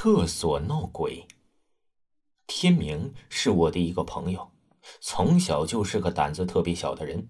[0.00, 1.26] 厕所闹鬼。
[2.46, 4.52] 天明是我的一个朋友，
[5.00, 7.28] 从小就是个胆子特别小的人，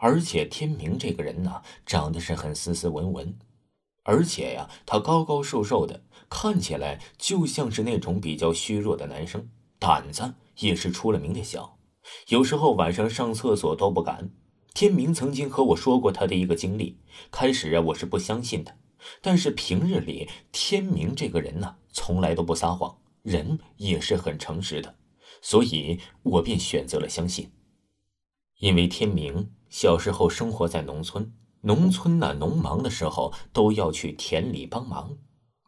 [0.00, 3.38] 而且天明这个人呢，长得是很斯斯文文，
[4.02, 9.48] 而且呀，他高高瘦瘦的，看起来就像是那种比较虚弱的男生，
[9.78, 11.78] 胆子也是出了名的小，
[12.30, 14.28] 有时候晚上上厕所都不敢。
[14.74, 16.98] 天明曾经和我说过他的一个经历，
[17.30, 18.74] 开始啊，我是不相信的。
[19.20, 24.96] 但是平日里，天明这个人呢，从来都不撒谎，人也是很诚实的，
[25.40, 27.52] 所以我便选择了相信。
[28.58, 35.18] 因为天明小时候生活在农村，农村呢，农忙的时候都要去田里帮忙。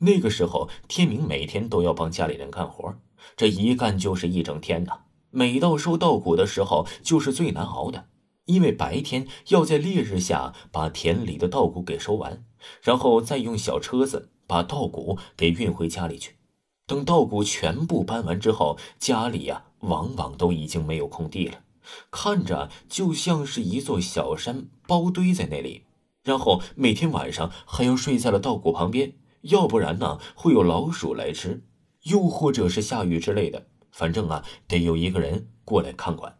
[0.01, 2.95] 那个时候，天明每天都要帮家里人干活，
[3.37, 5.03] 这一干就是一整天呐。
[5.31, 8.09] 每到收稻谷的时候，就是最难熬的。
[8.47, 12.45] 因为白天要在烈日下把田里的稻谷给收完，
[12.83, 16.37] 然后再用小车子把稻谷给运回家里去。
[16.87, 21.63] 等稻谷全部搬完之后，家里呀往往都已经没有空地了，
[22.11, 25.85] 看着就像是一座小山包堆在那里。
[26.23, 31.63] 然后每天晚上还要睡在了稻谷旁边，要不然呢会有老鼠来吃，
[32.03, 33.67] 又或者是下雨之类的。
[33.93, 36.39] 反正啊得有一个人过来看管。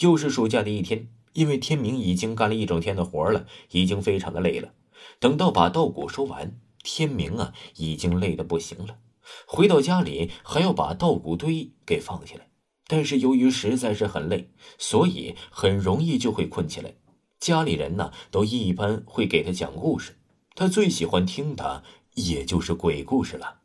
[0.00, 4.72] 又是暑假的一天，因为天明已经干了一整天的活了，已经非常的累了。
[5.18, 8.98] 等到把稻谷收完，天明啊已经累得不行了。
[9.46, 12.50] 回到家里还要把稻谷堆给放起来，
[12.86, 16.94] 但是由于实在是很累，所以很容易就会困起来。
[17.38, 20.16] 家里人呢都一般会给他讲故事，
[20.54, 21.82] 他最喜欢听的
[22.14, 23.60] 也就是鬼故事了。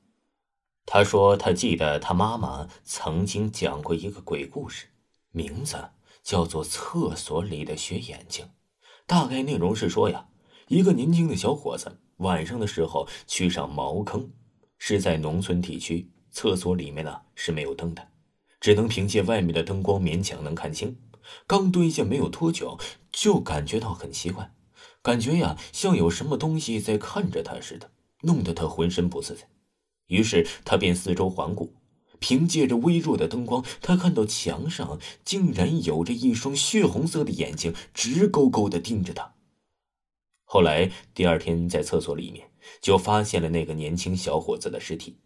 [0.86, 4.88] 他说他记得他妈妈曾经讲过一个鬼故事，
[5.32, 5.78] 名字。
[6.22, 8.50] 叫做厕所里的雪眼睛，
[9.08, 10.28] 大概内容是说呀，
[10.70, 14.30] 一个年轻的小伙子晚上的时候去上茅坑，
[14.78, 18.08] 是在农村地区，厕所里面呢是没有灯的，
[18.62, 20.96] 只能凭借外面的灯光勉强能看清。
[21.48, 22.78] 刚蹲下没有多久，
[23.12, 24.52] 就感觉到很奇怪，
[25.02, 27.90] 感觉呀像有什么东西在看着他似的，
[28.22, 29.48] 弄得他浑身不自在。
[30.06, 31.74] 于是他便四周环顾。
[32.20, 39.34] 凭借着微弱的灯光，他看到墙上竟然有着一双血红色的眼睛，直勾勾的盯着他。
[40.52, 42.50] 后来第二天在厕所里面
[42.82, 45.20] 就发现了那个年轻小伙子的尸体。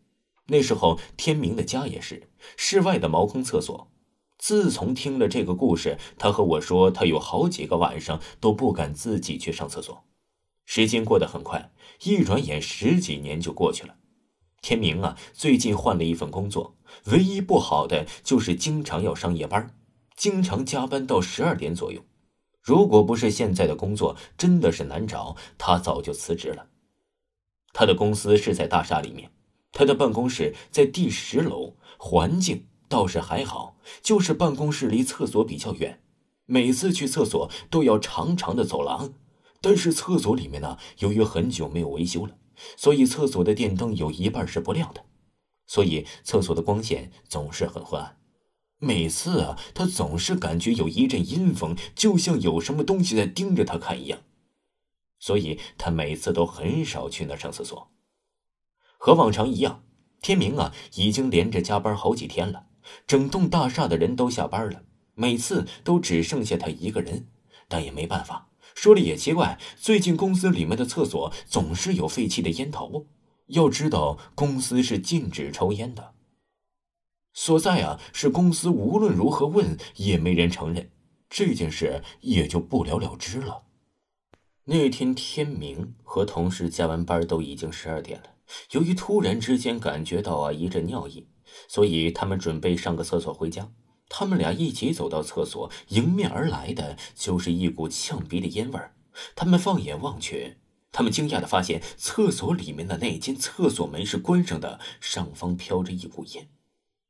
[0.48, 3.90] 那时候天明的家也是室外的茅坑厕所。
[4.38, 10.04] 自从听了这个故事，他和我说，他有好几个晚上都不敢自己去上厕所。
[10.66, 11.72] 时间过得很快，
[12.04, 13.96] 一转眼十几年就过去了。
[14.62, 19.74] 天明啊，最近换了一份工作，唯一不好的就是经常要上夜班，
[20.18, 22.02] 经常加班到十二点左右。
[22.64, 26.68] 如果不是现在的工作真的是难找，他早就辞职了。
[27.74, 29.30] 他的公司是在大厦里面，
[29.74, 36.02] 他的办公室在第十楼，环境倒是还好，就是办公室离厕所比较远，
[36.46, 39.14] 每次去厕所都要长长的走廊。
[39.60, 42.38] 但是厕所里面呢，由于很久没有维修了。
[42.78, 45.04] 所以厕所的电灯有一半是不亮的，
[45.68, 48.16] 所以厕所的光线总是很昏暗。
[48.84, 54.20] 每次啊，他总是感觉有一阵阴风，就像有什么东西在盯着他看一样。
[55.20, 57.90] 所以他每次都很少去那上厕所。
[58.98, 59.84] 和往常一样，
[60.22, 62.66] 天明啊已经连着加班好几天了，
[63.08, 64.84] 整栋大厦的人都下班了，
[65.16, 67.28] 每次都只剩下他一个人，
[67.70, 68.50] 但也没办法。
[68.76, 73.08] 说了也奇怪，最近公司里面的厕所总是有废弃的烟头。
[73.48, 76.14] 要知道，公司是禁止抽烟的。
[77.34, 80.92] 所在啊，是公司无论如何问也没人承认，
[81.30, 83.64] 这件事也就不了了之了。
[84.66, 88.36] 那天天明和同事加完班都已经十二点了，
[88.72, 91.28] 由于突然之间感觉到啊一阵尿意，
[91.68, 93.72] 所以他们准备上个厕所回家。
[94.08, 98.94] 他们俩一起走到厕所，迎面而来的就是一股呛鼻的烟味儿。
[99.36, 100.58] 他们放眼望去，
[100.92, 106.48] 他们惊讶的发现，厕所里面的那间厕所门是关上的，上方飘着一股烟。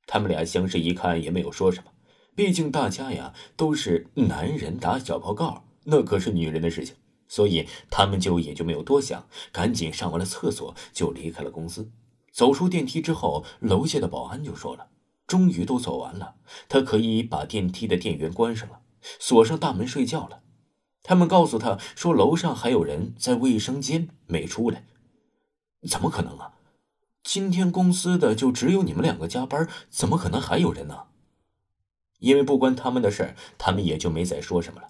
[0.06, 1.92] 他们俩相视一看，也没有说什么，
[2.36, 6.96] 毕竟大家呀都是男人打小报告，那可是女人的事情，
[7.28, 11.92] 所以他们就也就没有多想，赶紧上完了厕所就离开了公司。
[12.32, 14.88] 走出电梯之后，楼下的保安就说了。
[15.26, 16.36] 终于都走完了，
[16.68, 18.82] 他可以把电梯的电源关上了，
[19.20, 20.42] 锁上大门睡觉了。
[21.02, 24.86] 他们告诉他说，楼上还有人在卫生间没出来。
[25.90, 26.54] 怎么可能啊？
[27.24, 31.04] 今天公司的就只有你们两个加班，怎么可能还有人呢？
[32.20, 34.90] 因为不关他们的事他们也就没再说什么了。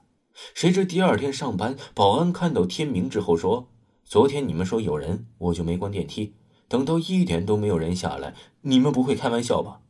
[0.55, 3.69] 谁知第二天上班，保安看到天明之后说
[4.03, 6.33] ：“昨天你们说有人，我就没关电梯。
[6.67, 9.81] 等到一点都没有人下来，你们不会开玩笑吧？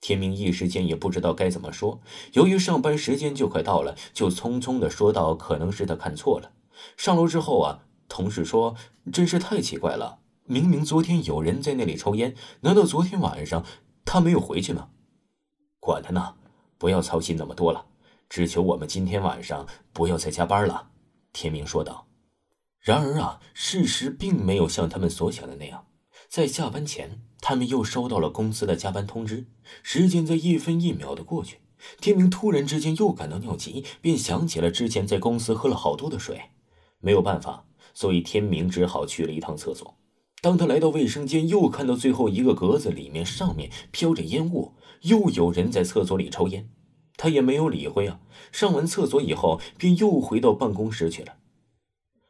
[0.00, 2.00] 天明一时间也不知道该怎么说。
[2.34, 6.52] 由于上班时间就快到了，就匆匆的说道：“可能是他看错了。”
[6.96, 8.76] 上楼之后啊，同事说
[9.12, 13.64] ：“真是太奇怪了，明明昨天有人在那里抽烟，难道昨天晚上
[14.04, 14.90] 他没有回去吗？”
[15.80, 16.34] 管他呢，
[16.78, 17.86] 不要操心那么多了，
[18.28, 20.90] 只求我们今天晚上不要再加班了。”
[21.32, 22.06] 天明说道。
[22.80, 25.86] 然而啊，事实并没有像他们所想的那样。
[26.28, 29.46] 在下班前，他们又收到了公司的加班通知。
[29.82, 31.58] 时间在一分一秒的过去，
[32.00, 36.40] 天明突然之间又感到尿急，便想起了之前在公司喝了好多的水。
[36.98, 37.64] 没有办法，
[37.94, 39.96] 所以天明只好去了一趟厕所。
[40.42, 44.72] 当他来到卫生间，又看到最后一个格子里面上面飘着烟雾，
[45.02, 46.68] 又有人在厕所里抽烟。
[47.16, 48.20] 他也没有理会啊。
[48.50, 51.36] 上完厕所以后，便又回到办公室去了。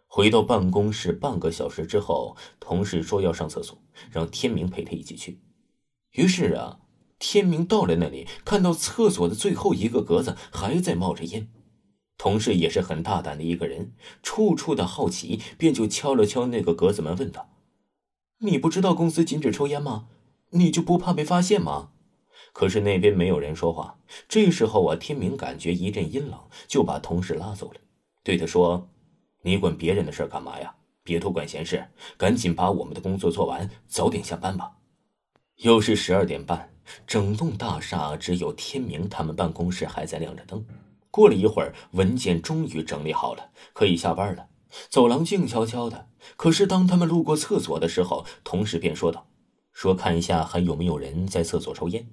[0.06, 3.78] 回到办公室半个小时之后，同事说要上厕所，
[4.10, 5.40] 让天明陪他一起去。
[6.10, 6.80] 于是啊，
[7.18, 11.48] 天明到了那里，看到厕所的最后一个格子还在冒着烟。
[12.18, 17.48] 同事也是很大胆的一个人，处处的好奇，便就敲了敲那个格子门，问道
[18.44, 20.08] ：“你不知道公司禁止抽烟吗？
[20.50, 21.90] 你就不怕被发现吗？”
[22.52, 23.98] 可是那边没有人说话。
[24.28, 27.80] 这时候啊，天明感觉一阵阴冷，就把同事拉走了，
[28.22, 28.88] 对他说。
[29.44, 30.74] 你管别人的事干嘛呀？
[31.02, 31.84] 别多管闲事，
[32.16, 34.72] 赶紧把我们的工作做完，早点下班吧。
[35.56, 36.74] 又是十二点半，
[37.06, 40.64] 整栋大厦只有天明他们办公室还在亮着灯。
[41.10, 44.46] 过了一会儿，文件终于整理好了，可以下班了。
[44.88, 49.28] 走廊静悄悄的，可是当他们路过厕所的时候，同事便说道
[49.72, 52.08] ：“说看一下还有没有人在厕所抽烟。”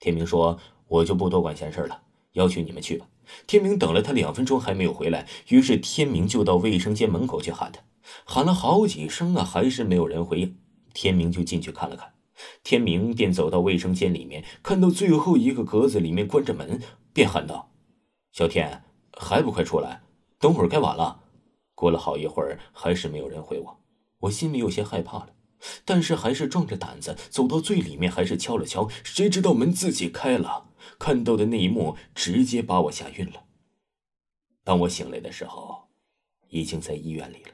[0.00, 0.58] 天明说
[0.88, 2.02] ：“我就不多管闲事了，
[2.32, 3.06] 要求你们去吧。”
[3.46, 7.80] 天明等了他两分钟还没有回来，于是天明就到卫生间门口去喊他，
[8.24, 10.56] 喊了好几声啊，还是没有人回应。
[10.92, 12.14] 天明就进去看了看，
[12.64, 16.82] 天明便走到卫生间里面，看到最后一个格子里面关着门，
[17.12, 17.70] 便喊道
[18.32, 18.82] ：“小天，
[19.16, 20.02] 还不快出来？
[20.40, 21.20] 等会儿该晚了。”
[21.80, 23.80] 过了好一会儿，还是没有人回我，
[24.18, 25.30] 我心里有些害怕了，
[25.86, 30.66] 但是还是壮着胆子走到最里面，还是敲了敲，谁知道门自己开了。
[30.98, 33.44] 看到的那一幕直接把我吓晕了。
[34.62, 35.88] 当我醒来的时候，
[36.48, 37.50] 已经在医院里了。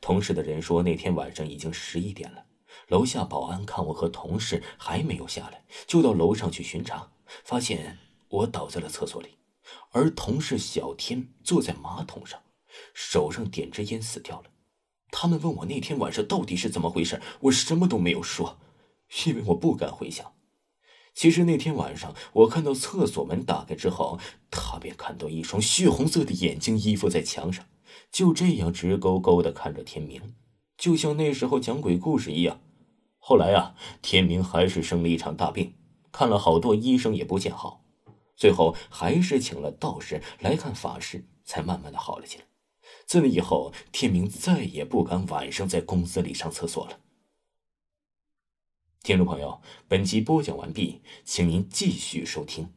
[0.00, 2.46] 同事的人说，那天晚上已经十一点了。
[2.88, 7.12] 楼下保安看我和同事还没有下来，就到楼上去巡查，
[7.44, 7.96] 发现
[8.28, 9.38] 我倒在了厕所里，
[9.92, 12.40] 而同事小天坐在马桶上，
[12.94, 14.50] 手上点着烟死掉了。
[15.10, 18.58] 他们问我那天晚上到底是怎么回事，我什么都没有说，
[19.26, 20.34] 因为我不敢回想。
[21.14, 24.20] 其实那天晚上，我看到厕所门打开之后，
[24.50, 27.64] 他便看到一双血红色的眼睛依附在墙上，
[28.12, 30.34] 就这样直勾勾的看着天明，
[30.76, 32.60] 就像那时候讲鬼故事一样。
[33.18, 35.74] 后来啊，天明还是生了一场大病，
[36.12, 37.82] 看了好多医生也不见好，
[38.36, 42.44] 最后还是请了道士来看法事，才慢慢的好了起来。
[43.08, 47.00] 自那以后，天明再也不敢晚上在公司里上厕所了。
[49.02, 52.68] 听众朋友，本集播讲完毕，请您继续收听。